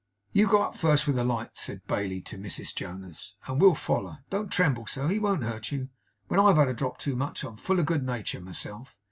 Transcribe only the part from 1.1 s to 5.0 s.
the light,' said Bailey to Mr Jonas, 'and we'll foller. Don't tremble